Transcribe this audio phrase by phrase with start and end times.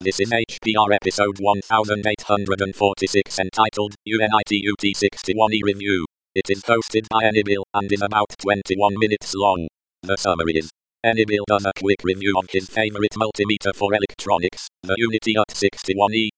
[0.00, 6.06] This is HPR episode 1846 entitled UNI-T UT61E Review.
[6.36, 9.66] It is hosted by NYbill and is about 21 minutes long.
[10.04, 10.70] The summary is
[11.04, 16.28] NYbill does a quick review of his favorite multimeter for electronics, the UNI-T UT61E.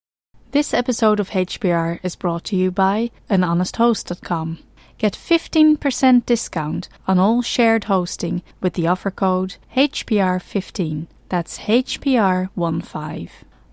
[0.52, 4.58] This episode of HPR is brought to you by anhonesthost.com.
[4.96, 11.08] Get 15% discount on all shared hosting with the offer code HPR15.
[11.28, 13.28] That's HPR15.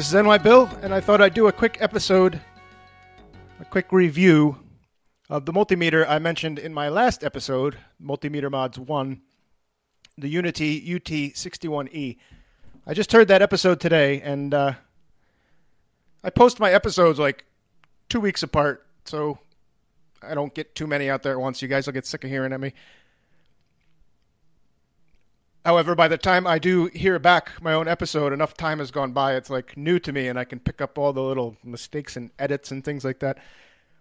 [0.00, 2.40] this is NY Bill, and I thought I'd do a quick episode,
[3.60, 4.56] a quick review
[5.28, 9.20] of the multimeter I mentioned in my last episode, Multimeter Mods 1,
[10.16, 12.16] the UNI-T UT61E.
[12.86, 14.72] I just heard that episode today, and uh,
[16.24, 17.44] I post my episodes like
[18.08, 19.38] two weeks apart, so
[20.22, 21.60] I don't get too many out there at once.
[21.60, 22.72] You guys will get sick of hearing at me.
[25.64, 29.12] However, by the time I do hear back my own episode, enough time has gone
[29.12, 29.34] by.
[29.34, 32.30] It's like new to me, and I can pick up all the little mistakes and
[32.38, 33.38] edits and things like that.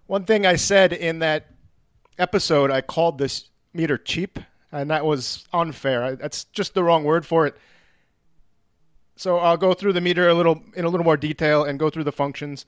[0.07, 1.47] One thing I said in that
[2.17, 4.39] episode, I called this meter cheap,
[4.71, 6.03] and that was unfair.
[6.03, 7.57] I, that's just the wrong word for it.
[9.17, 11.89] So I'll go through the meter a little in a little more detail and go
[11.89, 12.65] through the functions.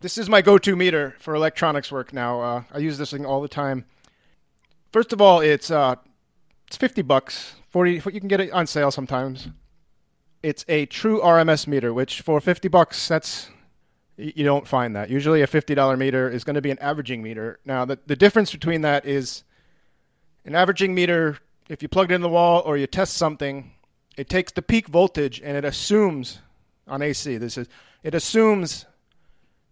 [0.00, 2.40] This is my go-to meter for electronics work now.
[2.40, 3.86] Uh, I use this thing all the time.
[4.92, 5.94] First of all, it's uh,
[6.66, 9.48] it's 50 bucks 40 you can get it on sale sometimes.
[10.42, 13.48] It's a true rms meter which for 50 bucks that's
[14.16, 15.08] you don't find that.
[15.08, 17.58] Usually a $50 meter is going to be an averaging meter.
[17.64, 19.42] Now the, the difference between that is
[20.44, 21.38] an averaging meter
[21.68, 23.72] if you plug it in the wall or you test something
[24.18, 26.40] it takes the peak voltage and it assumes
[26.86, 27.68] on ac this is
[28.02, 28.84] it assumes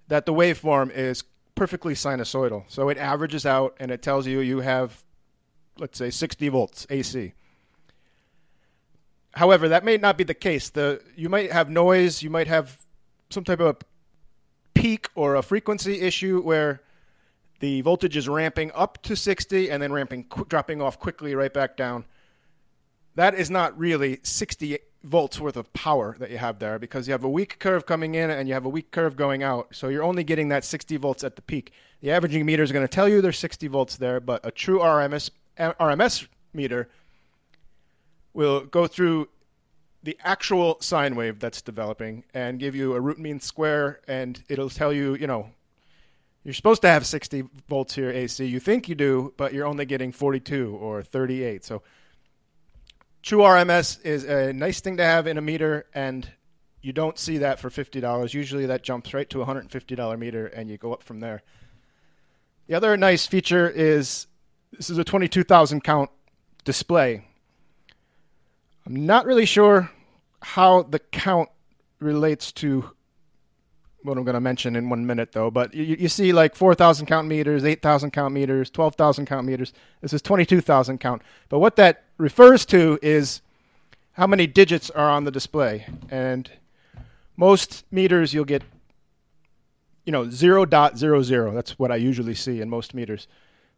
[0.08, 1.24] that the waveform is
[1.54, 2.64] perfectly sinusoidal.
[2.68, 5.04] So it averages out and it tells you you have
[5.78, 7.34] let's say 60 volts ac
[9.32, 10.70] However, that may not be the case.
[10.70, 12.78] The you might have noise, you might have
[13.30, 13.76] some type of
[14.74, 16.82] peak or a frequency issue where
[17.60, 21.76] the voltage is ramping up to 60 and then ramping dropping off quickly right back
[21.76, 22.04] down.
[23.14, 27.12] That is not really 60 volts worth of power that you have there because you
[27.12, 29.68] have a weak curve coming in and you have a weak curve going out.
[29.72, 31.72] So you're only getting that 60 volts at the peak.
[32.00, 34.78] The averaging meter is going to tell you there's 60 volts there, but a true
[34.78, 36.88] RMS RMS meter
[38.32, 39.28] will go through
[40.02, 44.70] the actual sine wave that's developing and give you a root mean square, and it'll
[44.70, 45.50] tell you, you know,
[46.42, 48.44] you're supposed to have 60 volts here AC.
[48.46, 51.64] You think you do, but you're only getting 42 or 38.
[51.64, 51.82] So
[53.22, 56.26] true RMS is a nice thing to have in a meter, and
[56.80, 58.32] you don't see that for $50.
[58.32, 61.42] Usually that jumps right to a $150 meter, and you go up from there.
[62.68, 64.26] The other nice feature is
[64.72, 66.10] this is a 22,000 count
[66.64, 67.26] display.
[68.90, 69.88] I'm not really sure
[70.42, 71.48] how the count
[72.00, 72.90] relates to
[74.02, 75.48] what I'm going to mention in one minute, though.
[75.48, 79.72] But you, you see like 4,000 count meters, 8,000 count meters, 12,000 count meters.
[80.00, 81.22] This is 22,000 count.
[81.48, 83.42] But what that refers to is
[84.14, 85.86] how many digits are on the display.
[86.10, 86.50] And
[87.36, 88.64] most meters you'll get,
[90.04, 91.54] you know, 0.00.
[91.54, 93.28] That's what I usually see in most meters.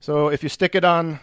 [0.01, 1.21] So if you stick it on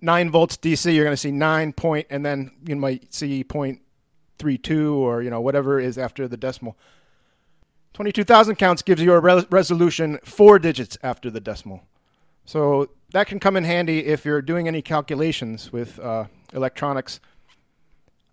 [0.00, 4.94] 9 volts DC, you're going to see 9 point, and then you might see 0.32
[4.94, 6.76] or, you know, whatever is after the decimal.
[7.94, 11.82] 22,000 counts gives you a re- resolution four digits after the decimal.
[12.44, 17.20] So that can come in handy if you're doing any calculations with uh, electronics.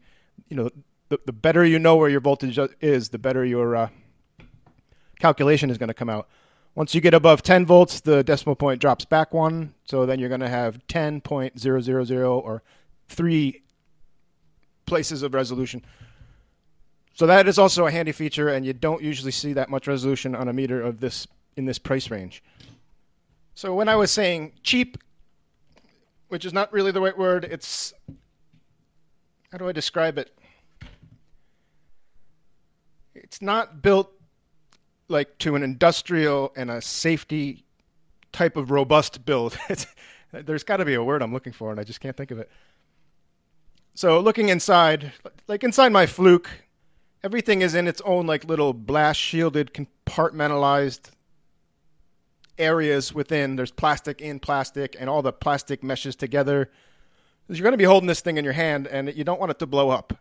[0.50, 0.70] You know,
[1.10, 3.90] the, the better you know where your voltage is, the better your uh,
[5.20, 6.30] calculation is going to come out.
[6.76, 9.74] Once you get above 10 volts, the decimal point drops back one.
[9.86, 12.64] So then you're going to have 10.000 or
[13.08, 13.64] three
[14.86, 15.84] places of resolution.
[17.14, 20.36] So that is also a handy feature, and you don't usually see that much resolution
[20.36, 21.28] on a meter of this
[21.58, 22.42] in this price range.
[23.56, 24.98] So when I was saying cheap
[26.30, 27.44] which is not really the right word.
[27.44, 27.94] It's
[29.52, 30.32] how do I describe it?
[33.14, 34.12] It's not built
[35.08, 37.66] like to an industrial and a safety
[38.32, 39.58] type of robust build.
[40.32, 42.40] there's got to be a word I'm looking for, and I just can't think of
[42.40, 42.50] it.
[43.96, 45.12] So looking inside,
[45.48, 46.50] like inside my fluke,
[47.24, 51.10] everything is in its own like little blast shielded, compartmentalized
[52.60, 53.56] areas within.
[53.56, 56.70] There's plastic in plastic, and all the plastic meshes together.
[57.48, 59.60] You're going to be holding this thing in your hand, and you don't want it
[59.60, 60.14] to blow up.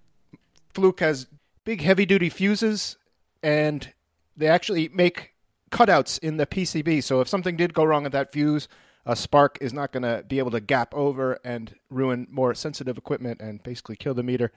[0.73, 1.27] Fluke has
[1.65, 2.97] big, heavy duty fuses,
[3.43, 3.93] and
[4.37, 5.35] they actually make
[5.71, 7.03] cutouts in the PCB.
[7.05, 8.69] So if something did go wrong with that fuse,
[9.05, 12.97] a spark is not going to be able to gap over and ruin more sensitive
[12.99, 14.53] equipment and basically kill the meter.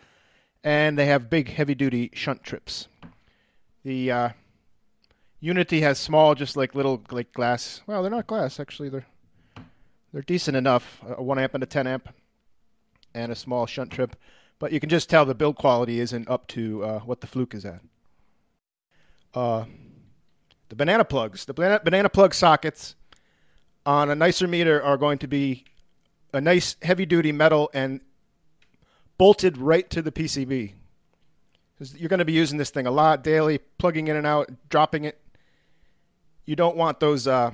[0.63, 2.87] And they have big, heavy duty shunt trips.
[3.83, 4.29] The uh,
[5.41, 7.81] UNI-T has small, just like little like glass.
[7.87, 8.89] Well, they're not glass actually.
[8.89, 9.05] They're
[10.13, 11.01] they're decent enough.
[11.17, 12.09] A one amp and a ten amp,
[13.13, 14.15] and a small shunt trip.
[14.59, 17.55] But you can just tell the build quality isn't up to uh, what the Fluke
[17.55, 17.81] is at.
[19.33, 19.65] Uh,
[20.69, 22.95] the banana plugs, the banana, banana plug sockets
[23.85, 25.65] on a nicer meter are going to be
[26.33, 28.01] a nice heavy duty metal and
[29.17, 30.73] bolted right to the PCB.
[31.97, 35.05] You're going to be using this thing a lot daily, plugging in and out, dropping
[35.05, 35.19] it
[36.45, 37.51] you don't want those uh,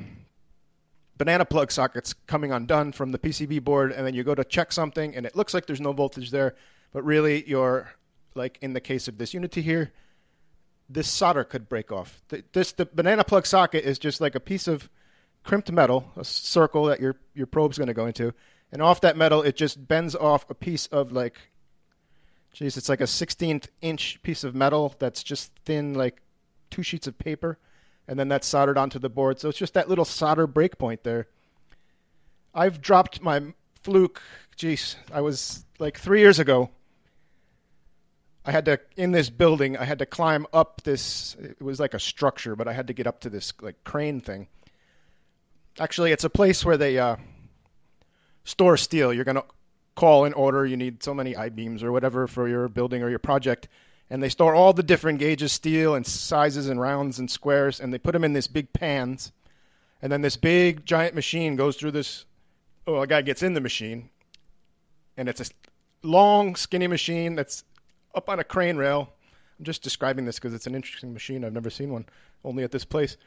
[1.18, 4.72] banana plug sockets coming undone from the PCB board, and then you go to check
[4.72, 6.56] something, and it looks like there's no voltage there,
[6.94, 7.92] but really you're
[8.36, 9.92] like in the case of this UNI-T here,
[10.89, 12.22] this solder could break off.
[12.54, 14.90] This the banana plug socket is just like a piece of
[15.44, 18.33] crimped metal, a circle that your your probe's going to go into,
[18.72, 21.38] and off that metal it just bends off a piece of like,
[22.54, 26.22] geez, it's like a 16th inch piece of metal that's just thin like
[26.69, 27.57] two sheets of paper
[28.07, 29.39] and then that's soldered onto the board.
[29.39, 31.27] So it's just that little solder breakpoint there.
[32.54, 34.21] I've dropped my fluke.
[34.56, 36.69] Geez, I was like three years ago.
[38.45, 39.75] I had to in this building.
[39.75, 41.36] I had to climb up this.
[41.39, 44.21] It was like a structure, but I had to get up to this like crane
[44.21, 44.48] thing.
[45.80, 47.18] Actually, it's a place where they uh,
[48.45, 49.13] store steel.
[49.13, 49.44] You're gonna
[49.95, 50.65] call an order.
[50.65, 53.68] You need so many I beams or whatever for your building or your project
[54.09, 57.94] and they store all the different gauges steel and sizes and rounds and squares and
[57.94, 59.31] they put them in this big pans.
[60.01, 62.25] And then this big giant machine goes through this
[62.86, 64.09] oh a guy gets in the machine
[65.18, 65.45] and it's a
[66.04, 67.63] long skinny machine that's
[68.15, 69.09] up on a crane rail.
[69.59, 71.44] I'm just describing this because it's an interesting machine.
[71.44, 72.06] I've never seen one
[72.44, 73.18] only at this place.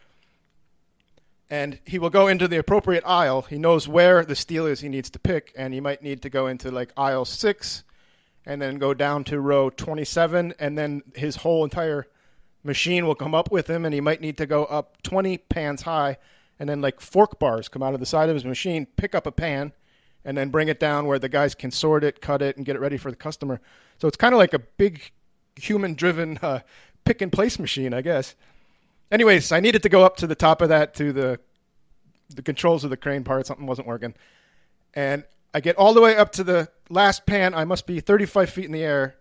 [1.50, 3.42] And he will go into the appropriate aisle.
[3.42, 6.30] He knows where the steel is he needs to pick and he might need to
[6.30, 7.82] go into like aisle 6
[8.46, 12.06] and then go down to row 27, and then his whole entire
[12.62, 15.82] machine will come up with him, and he might need to go up 20 pans
[15.82, 16.16] high,
[16.58, 19.26] and then like fork bars come out of the side of his machine, pick up
[19.26, 19.72] a pan,
[20.24, 22.76] and then bring it down where the guys can sort it, cut it, and get
[22.76, 23.60] it ready for the customer.
[23.98, 25.10] So it's kind of like a big
[25.56, 26.60] human-driven uh,
[27.04, 28.34] pick and place machine, I guess.
[29.10, 31.40] Anyways, I needed to go up to the top of that to the
[32.32, 33.46] the controls of the crane part.
[33.46, 34.14] Something wasn't working,
[34.94, 37.54] and I get all the way up to the last pan.
[37.54, 39.16] I must be 35 feet in the air,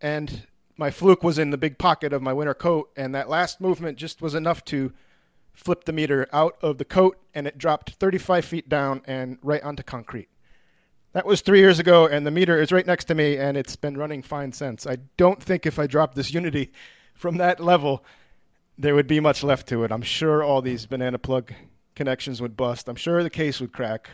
[0.00, 0.46] and
[0.76, 3.96] my fluke was in the big pocket of my winter coat, and that last movement
[3.96, 4.92] just was enough to
[5.52, 9.62] flip the meter out of the coat, and it dropped 35 feet down and right
[9.62, 10.28] onto concrete.
[11.12, 13.76] That was three years ago, and the meter is right next to me, and it's
[13.76, 14.86] been running fine since.
[14.86, 16.70] I don't think if I dropped this UNI-T
[17.14, 18.04] from that level,
[18.76, 19.92] there would be much left to it.
[19.92, 21.52] I'm sure all these banana plug
[21.94, 22.88] connections would bust.
[22.88, 24.10] I'm sure the case would crack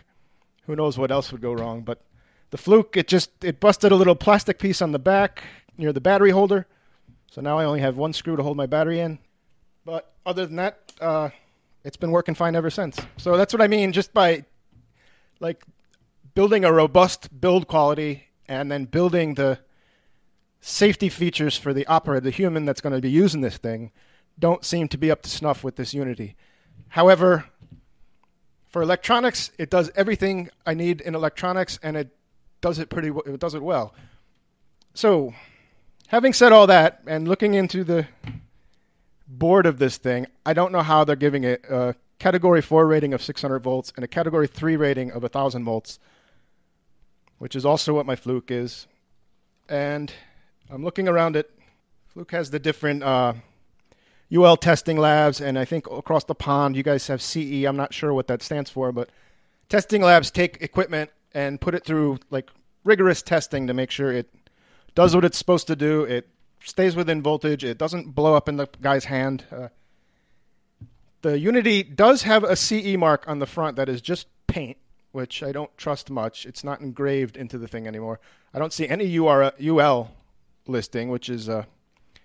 [0.68, 1.80] who knows what else would go wrong.
[1.80, 2.02] But
[2.50, 5.42] the fluke, it just it busted a little plastic piece on the back
[5.78, 6.66] near the battery holder.
[7.32, 9.18] So now I only have one screw to hold my battery in.
[9.84, 11.30] But other than that, uh,
[11.84, 13.00] it's been working fine ever since.
[13.16, 14.44] So that's what I mean just by
[15.40, 15.64] like
[16.34, 19.58] building a robust build quality and then building the
[20.60, 23.90] safety features for the operator, the human that's going to be using this thing,
[24.38, 26.34] don't seem to be up to snuff with this UNI-T.
[26.88, 27.46] However,
[28.68, 32.08] for electronics, it does everything I need in electronics, and it
[32.60, 33.10] does it pretty.
[33.26, 33.94] It does it well.
[34.94, 35.34] So,
[36.08, 38.06] having said all that, and looking into the
[39.26, 43.14] board of this thing, I don't know how they're giving it a Category Four rating
[43.14, 45.98] of 600 volts and a Category Three rating of 1,000 volts,
[47.38, 48.86] which is also what my Fluke is.
[49.68, 50.12] And
[50.70, 51.50] I'm looking around it.
[52.08, 53.34] Fluke has the different uh,
[54.34, 57.64] UL testing labs, and I think across the pond you guys have CE.
[57.64, 59.08] I'm not sure what that stands for, but
[59.68, 62.50] testing labs take equipment and put it through like
[62.84, 64.28] rigorous testing to make sure it
[64.94, 66.02] does what it's supposed to do.
[66.04, 66.28] It
[66.64, 67.64] stays within voltage.
[67.64, 69.44] It doesn't blow up in the guy's hand.
[69.50, 69.68] Uh,
[71.22, 74.76] the UNI-T does have a CE mark on the front that is just paint.
[75.12, 76.46] which I don't trust much.
[76.46, 78.20] It's not engraved into the thing anymore.
[78.52, 80.10] I don't see any UL
[80.66, 81.66] listing, which is a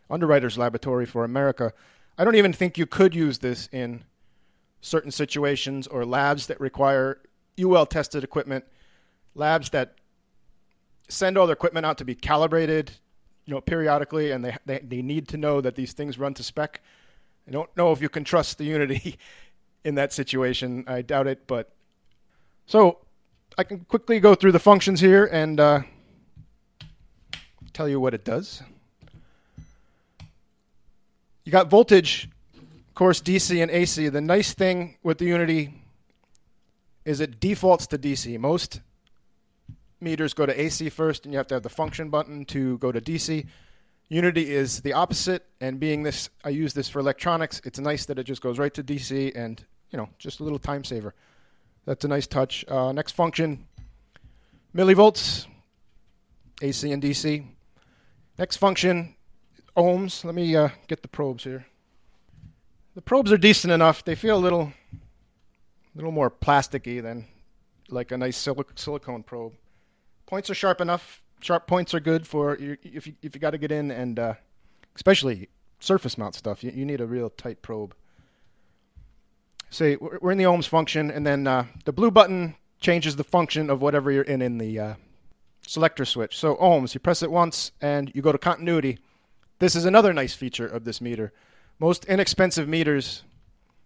[0.09, 1.73] underwriter's laboratory for America.
[2.17, 4.03] I don't even think you could use this in
[4.81, 7.19] certain situations or labs that require
[7.59, 8.65] UL tested equipment,
[9.33, 9.95] labs that
[11.09, 12.91] send all their equipment out to be calibrated,
[13.45, 16.43] you know, periodically, and they, they, they need to know that these things run to
[16.43, 16.81] spec.
[17.47, 19.17] I don't know if you can trust the UNI-T
[19.83, 20.83] in that situation.
[20.87, 21.71] I doubt it, but
[22.65, 22.99] so
[23.57, 25.81] I can quickly go through the functions here and uh,
[27.73, 28.63] tell you what it does.
[31.45, 34.07] You got voltage, of course, DC and AC.
[34.07, 35.73] The nice thing with the UNI-T
[37.03, 38.39] is it defaults to DC.
[38.39, 38.79] Most
[39.99, 42.93] meters go to AC first, and you have to have the function button to go
[42.93, 43.45] to DC.
[44.07, 47.61] UNI-T is the opposite, and being this, I use this for electronics.
[47.65, 50.59] It's nice that it just goes right to DC, and you know, just a little
[50.59, 51.13] time saver.
[51.85, 52.63] That's a nice touch.
[52.69, 53.67] Uh, next function,
[54.73, 55.45] millivolts,
[56.61, 57.45] AC and DC.
[58.39, 59.15] Next function,
[59.75, 60.23] ohms.
[60.23, 61.65] Let me uh, get the probes here.
[62.95, 64.05] The probes are decent enough.
[64.05, 64.71] They feel a little,
[65.95, 67.25] little more plasticky than
[67.89, 69.53] like a nice silic- silicone probe.
[70.25, 71.21] Points are sharp enough.
[71.41, 74.17] Sharp points are good for you, if you if you got to get in and
[74.17, 74.33] uh,
[74.95, 75.49] especially
[75.79, 76.63] surface mount stuff.
[76.63, 77.93] You, you need a real tight probe.
[79.69, 83.69] Say we're in the ohms function, and then uh, the blue button changes the function
[83.69, 84.93] of whatever you're in in the uh,
[85.65, 86.37] selector switch.
[86.37, 88.99] So ohms, you press it once, and you go to continuity.
[89.59, 91.31] This is another nice feature of this meter.
[91.79, 93.23] Most inexpensive meters.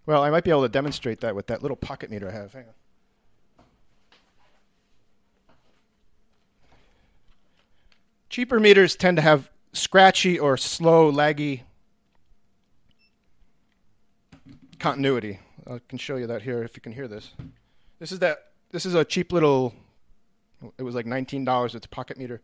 [0.06, 2.54] Well, I might be able to demonstrate that with that little pocket meter I have.
[2.54, 2.74] Hang on.
[8.30, 11.62] Cheaper meters tend to have scratchy or slow, laggy
[14.80, 15.40] continuity.
[15.70, 17.32] I can show you that here if you can hear this.
[18.00, 18.38] This is that.
[18.72, 19.74] This is a cheap little.
[20.78, 21.74] It was like nineteen dollars.
[21.74, 22.42] It's a pocket meter.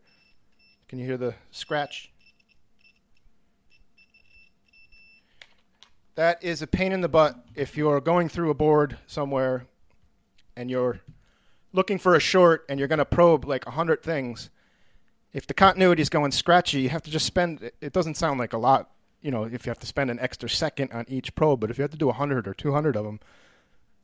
[0.88, 2.10] Can you hear the scratch?
[6.14, 9.66] That is a pain in the butt if you're going through a board somewhere
[10.56, 11.00] and you're
[11.72, 14.50] looking for a short and you're going to probe like a hundred things
[15.34, 17.70] if the continuity is going scratchy, you have to just spend.
[17.80, 18.90] It doesn't sound like a lot,
[19.20, 21.60] you know, if you have to spend an extra second on each probe.
[21.60, 23.18] But if you have to do 100 or 200 of them,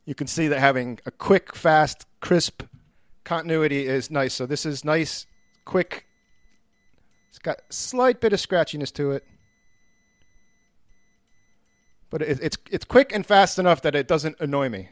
[0.05, 2.63] you can see that having a quick, fast, crisp
[3.23, 4.33] continuity is nice.
[4.33, 5.25] So this is nice,
[5.63, 6.05] quick.
[7.29, 9.25] It's got a slight bit of scratchiness to it,
[12.11, 14.89] but it, it's it's quick and fast enough that it doesn't annoy me.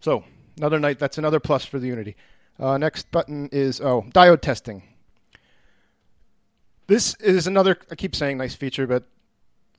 [0.00, 0.22] So
[0.56, 1.00] another night.
[1.00, 2.14] That's another plus for the UNI-T.
[2.58, 4.82] Uh, next button is oh diode testing.
[6.86, 7.76] This is another.
[7.90, 9.04] I keep saying nice feature, but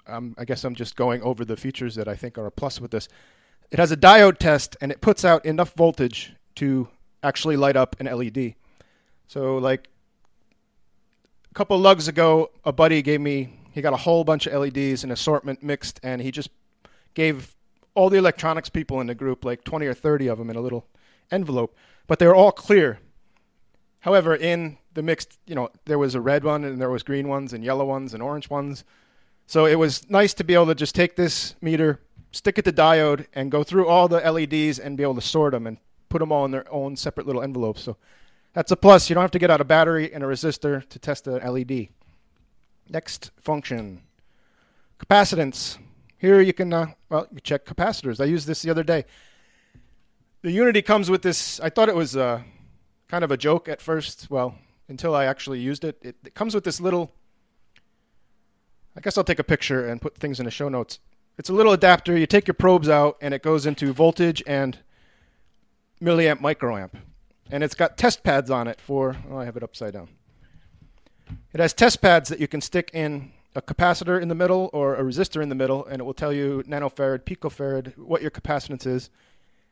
[0.07, 2.81] um, I guess I'm just going over the features that I think are a plus
[2.81, 3.07] with this.
[3.71, 6.87] It has a diode test, and it puts out enough voltage to
[7.23, 8.55] actually light up an LED.
[9.27, 9.89] So, like
[11.49, 13.53] a couple lugs ago, a buddy gave me.
[13.77, 16.49] He got a whole bunch of LEDs, an assortment mixed, and he just
[17.13, 17.55] gave
[17.93, 20.61] all the electronics people in the group like 20 or 30 of them in a
[20.61, 20.85] little
[21.31, 21.75] envelope
[22.07, 22.99] but they were all clear.
[23.99, 27.27] However, in the mixed, you know, there was a red one and there was green
[27.27, 28.83] ones and yellow ones and orange ones.
[29.45, 31.99] So it was nice to be able to just take this meter,
[32.31, 35.51] stick it to diode, and go through all the LEDs and be able to sort
[35.51, 35.77] them and
[36.09, 37.81] put them all in their own separate little envelopes.
[37.81, 37.97] So
[38.53, 39.09] that's a plus.
[39.09, 41.89] You don't have to get out a battery and a resistor to test a LED.
[42.89, 44.01] Next function,
[44.99, 45.77] capacitance.
[46.17, 48.19] Here you can, uh, well, you check capacitors.
[48.19, 49.05] I used this the other day
[50.41, 51.59] the UNI-T comes with this.
[51.59, 52.41] I thought it was uh,
[53.07, 54.29] kind of a joke at first.
[54.29, 54.55] Well,
[54.87, 55.97] until I actually used it.
[56.01, 57.11] it, it comes with this little.
[58.95, 60.99] I guess I'll take a picture and put things in the show notes.
[61.37, 62.17] It's a little adapter.
[62.17, 64.79] You take your probes out, and it goes into voltage and
[66.01, 66.91] milliamp microamp.
[67.51, 69.17] And it's got test pads on it for.
[69.29, 70.09] Oh, I have it upside down.
[71.53, 74.95] It has test pads that you can stick in a capacitor in the middle or
[74.95, 78.85] a resistor in the middle, and it will tell you nanofarad, picofarad, what your capacitance
[78.85, 79.09] is.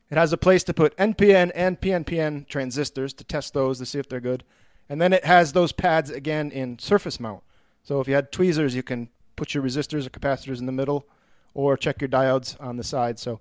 [0.10, 4.00] It has a place to put NPN and PNPN transistors to test those to see
[4.00, 4.44] if they're good.
[4.90, 7.42] And then it has those pads again in surface mount.
[7.84, 11.06] So if you had tweezers, you can put your resistors or capacitors in the middle
[11.54, 13.20] or check your diodes on the side.
[13.20, 13.40] So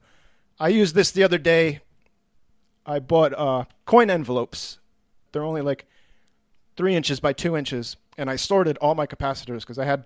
[0.58, 1.80] I used this the other day.
[2.86, 4.78] I bought uh, coin envelopes.
[5.32, 5.86] They're only like
[6.76, 7.96] three inches by two inches.
[8.16, 10.04] And I sorted all my capacitors because I had.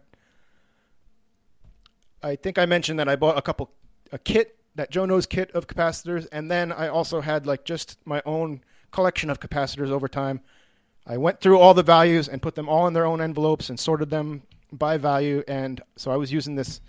[2.22, 3.70] I think I mentioned that I bought a couple
[4.12, 7.98] a kit that Joe knows kit of capacitors, and then I also had like just
[8.04, 10.40] my own collection of capacitors over time.
[11.06, 13.78] I went through all the values and put them all in their own envelopes and
[13.78, 16.80] sorted them by value, and so I was using this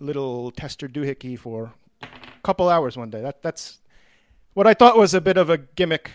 [0.00, 1.72] little tester doohickey for
[2.02, 2.08] a
[2.42, 3.20] couple hours one day.
[3.20, 3.78] That that's
[4.54, 6.12] what I thought was a bit of a gimmick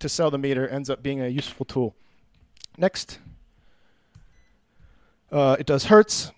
[0.00, 1.94] to sell the meter ends up being a useful tool.
[2.76, 3.18] Next,
[5.30, 6.32] uh, it does hertz,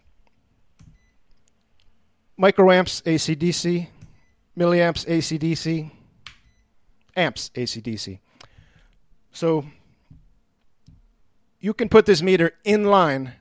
[2.38, 3.88] microamps AC DC,
[4.58, 5.90] milliamps AC DC,
[7.16, 8.18] amps AC DC.
[9.32, 9.64] So
[11.60, 13.32] you can put this meter in line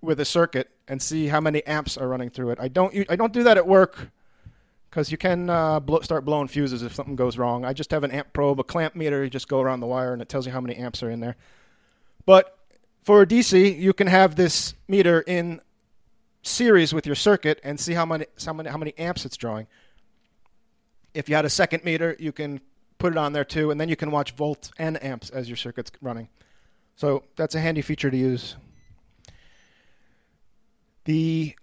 [0.00, 2.58] with a circuit and see how many amps are running through it.
[2.60, 4.10] I don't I don't do that at work
[4.90, 7.64] because you can uh, blow, start blowing fuses if something goes wrong.
[7.64, 9.22] I just have an amp probe, a clamp meter.
[9.22, 11.20] You just go around the wire and it tells you how many amps are in
[11.20, 11.36] there.
[12.26, 12.58] But
[13.04, 15.60] for DC, you can have this meter in
[16.42, 19.68] series with your circuit and see how many how many how many amps it's drawing.
[21.14, 22.60] If you had a second meter, you can
[22.98, 25.56] put it on there too, and then you can watch volts and amps as your
[25.56, 26.28] circuit's running.
[26.96, 28.56] So that's a handy feature to use.
[31.04, 31.54] The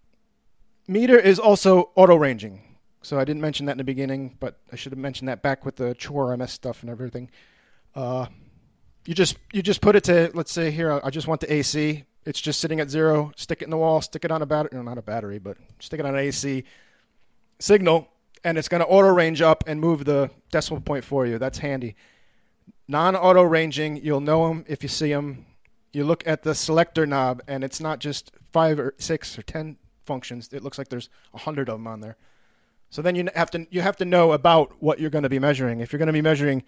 [0.87, 2.66] meter is also auto ranging.
[3.07, 5.63] So I didn't mention that in the beginning, but I should have mentioned that back
[5.63, 7.29] with the true RMS stuff and everything.
[7.95, 8.25] Uh,
[9.05, 12.03] you just you just put it to let's say here I just want the AC.
[12.25, 13.31] It's just sitting at zero.
[13.37, 14.01] Stick it in the wall.
[14.01, 14.71] Stick it on a battery.
[14.73, 16.65] No, not a battery, but stick it on an AC
[17.59, 18.09] signal,
[18.43, 21.39] and it's going to auto range up and move the decimal point for you.
[21.39, 21.95] That's handy.
[22.89, 25.45] Non-auto ranging, you'll know them if you see them.
[25.93, 29.77] You look at the selector knob, and it's not just five or six or ten
[30.05, 30.49] functions.
[30.51, 32.17] It looks like there's a hundred of them on there.
[32.89, 35.39] So then you have to you have to know about what you're going to be
[35.39, 35.81] measuring.
[35.81, 36.63] If you're going to be measuring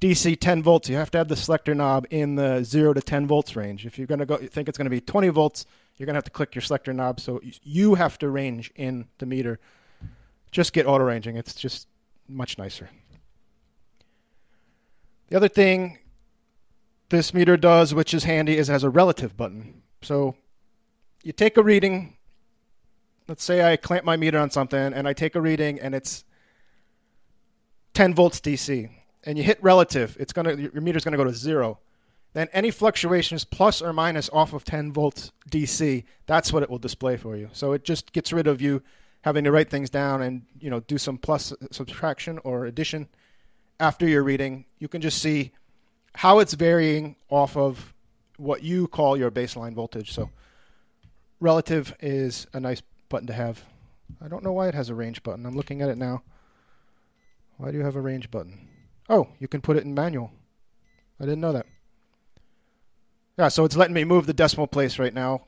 [0.00, 3.26] DC 10 volts, you have to have the selector knob in the 0 to 10
[3.26, 3.86] volts range.
[3.86, 6.18] If you're going to go think it's going to be 20 volts, you're going to
[6.18, 9.58] have to click your selector knob so you have to range in the meter.
[10.50, 11.36] Just get auto ranging.
[11.36, 11.88] It's just
[12.28, 12.88] much nicer.
[15.28, 15.98] The other thing
[17.08, 19.82] this meter does, which is handy, is it has a relative button.
[20.02, 20.36] So
[21.22, 22.17] you take a reading.
[23.28, 26.24] Let's say I clamp my meter on something and I take a reading and it's
[27.92, 28.88] 10 volts DC
[29.24, 31.78] and you hit relative, it's gonna your meter's gonna go to zero.
[32.32, 36.78] Then any fluctuations plus or minus off of 10 volts DC, that's what it will
[36.78, 37.50] display for you.
[37.52, 38.82] So it just gets rid of you
[39.22, 43.08] having to write things down and you know do some plus subtraction or addition
[43.78, 44.64] after your reading.
[44.78, 45.52] You can just see
[46.14, 47.92] how it's varying off of
[48.38, 50.14] what you call your baseline voltage.
[50.14, 50.30] So
[51.40, 53.64] relative is a nice button to have.
[54.20, 55.46] I don't know why it has a range button.
[55.46, 56.22] I'm looking at it now.
[57.56, 58.68] Why do you have a range button?
[59.08, 60.32] Oh, you can put it in manual.
[61.20, 61.66] I didn't know that.
[63.38, 65.44] Yeah, so it's letting me move the decimal place right now.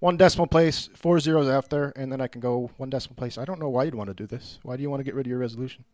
[0.00, 3.36] One decimal place, four zeros after, and then I can go one decimal place.
[3.36, 4.58] I don't know why you'd want to do this.
[4.62, 5.84] Why do you want to get rid of your resolution?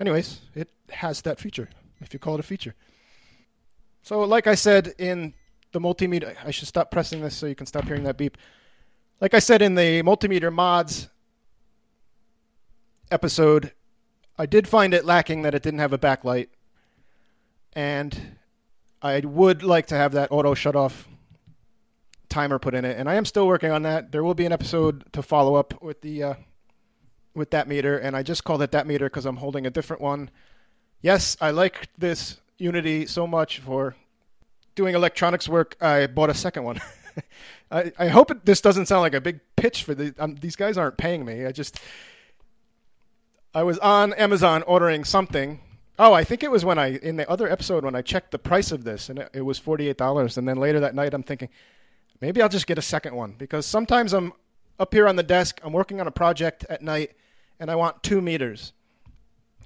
[0.00, 1.68] Anyways, it has that feature,
[2.00, 2.74] if you call it a feature.
[4.02, 5.34] So, like I said in
[5.72, 8.36] the multimeter, I should stop pressing this so you can stop hearing that beep.
[9.20, 11.08] Like I said in the multimeter mods
[13.10, 13.72] episode,
[14.38, 16.48] I did find it lacking that it didn't have a backlight,
[17.72, 18.36] and
[19.00, 21.08] I would like to have that auto shut off
[22.28, 24.10] timer put in it, and I am still working on that.
[24.10, 26.34] There will be an episode to follow up with the uh,
[27.34, 30.02] with that meter, and I just called it that meter because I'm holding a different
[30.02, 30.30] one.
[31.00, 33.96] Yes, I like this UNI-T so much for
[34.74, 35.76] doing electronics work.
[35.80, 36.80] I bought a second one.
[37.70, 40.14] I, I hope it, this doesn't sound like a big pitch for the.
[40.18, 41.46] Um, these guys aren't paying me.
[41.46, 41.80] I just
[43.54, 45.60] I was on Amazon ordering something.
[45.98, 48.38] Oh, I think it was when I in the other episode when I checked the
[48.38, 50.38] price of this and it, it was forty eight dollars.
[50.38, 51.48] And then later that night, I'm thinking
[52.20, 54.32] maybe I'll just get a second one because sometimes I'm
[54.78, 57.12] up here on the desk, I'm working on a project at night,
[57.60, 58.72] and I want two meters.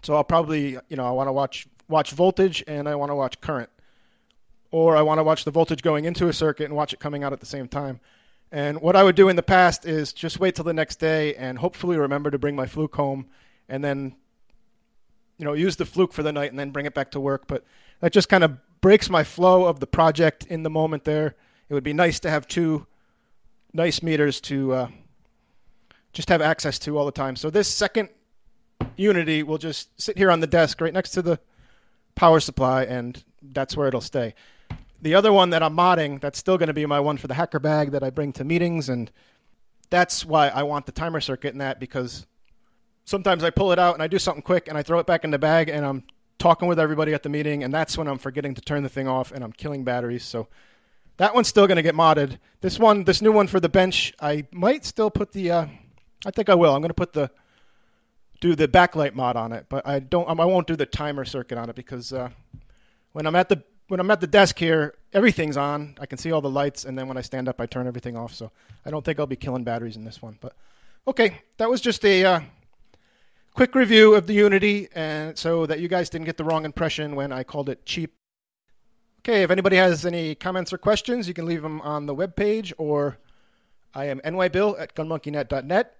[0.02, 3.14] So I'll probably you know I want to watch watch voltage and I want to
[3.14, 3.70] watch current,
[4.76, 7.24] or I want to watch the voltage going into a circuit and watch it coming
[7.24, 7.98] out at the same time.
[8.52, 11.34] And what I would do in the past is just wait till the next day
[11.34, 13.24] and hopefully remember to bring my fluke home
[13.70, 14.14] and then
[15.38, 17.46] you know use the fluke for the night and then bring it back to work.
[17.46, 17.64] But
[18.00, 21.04] that just kind of breaks my flow of the project in the moment.
[21.04, 21.34] There,
[21.70, 22.86] it would be nice to have two
[23.72, 24.88] nice meters to uh,
[26.12, 27.34] just have access to all the time.
[27.34, 28.10] So this second
[28.98, 31.40] UNI-T will just sit here on the desk right next to the
[32.14, 34.34] power supply, and that's where it'll stay.
[35.02, 37.34] The other one that I'm modding, that's still going to be my one for the
[37.34, 39.10] hacker bag that I bring to meetings, and
[39.90, 42.26] that's why I want the timer circuit in that because
[43.04, 45.24] sometimes I pull it out and I do something quick and I throw it back
[45.24, 46.04] in the bag and I'm
[46.38, 49.08] talking with everybody at the meeting and that's when I'm forgetting to turn the thing
[49.08, 50.24] off and I'm killing batteries.
[50.24, 50.48] So
[51.16, 52.38] that one's still going to get modded.
[52.60, 55.50] This one, this new one for the bench, I might still put the.
[55.50, 55.66] Uh,
[56.26, 56.74] I think I will.
[56.74, 57.30] I'm going to put the
[58.40, 60.28] do the backlight mod on it, but I don't.
[60.28, 62.28] I won't do the timer circuit on it because uh,
[63.12, 65.94] when I'm at the when I'm at the desk here, everything's on.
[66.00, 68.16] I can see all the lights, and then when I stand up, I turn everything
[68.16, 68.34] off.
[68.34, 68.50] So
[68.84, 70.36] I don't think I'll be killing batteries in this one.
[70.40, 70.54] But
[71.06, 72.40] okay, that was just a uh,
[73.54, 77.14] quick review of the UNI-T, and so that you guys didn't get the wrong impression
[77.14, 78.12] when I called it cheap.
[79.20, 82.72] Okay, if anybody has any comments or questions, you can leave them on the webpage,
[82.78, 83.18] or
[83.94, 85.96] I am nybill at gunmonkeynet.net,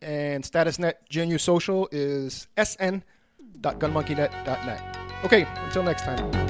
[0.00, 4.96] and StatusNet GNU Social is sn.gunmonkeynet.net.
[5.24, 6.49] Okay, until next time.